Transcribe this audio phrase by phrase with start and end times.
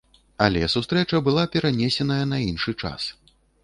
[0.45, 3.01] Але сустрэча была перанесеная на іншы час.